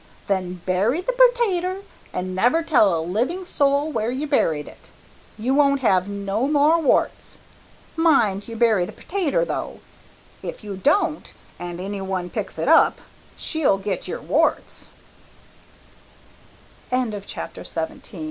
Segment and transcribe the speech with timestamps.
[0.25, 4.89] Then bury the pertater and never tell a living soul where you buried it.
[5.37, 7.37] You won't have no more warts.
[7.95, 9.79] Mind you bury the pertater, though.
[10.41, 12.99] If you don't, and anyone picks it up,
[13.37, 14.89] she'll get your warts."
[16.89, 17.91] CHAPTER XVIII.